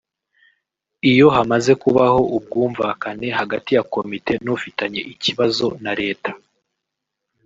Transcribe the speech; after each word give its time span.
Iyo 1.11 1.27
hamaze 1.35 1.71
kubaho 1.83 2.19
ubwumvakane 2.37 3.27
hagati 3.39 3.69
ya 3.77 3.83
komite 3.93 4.33
n’ufitanye 4.45 4.99
ikibazo 5.13 5.65
na 5.83 5.91
Leta 6.01 6.31